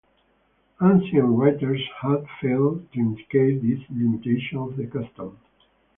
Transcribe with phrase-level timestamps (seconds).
[0.81, 5.37] Ancient writers have failed to indicate this limitation of the custom.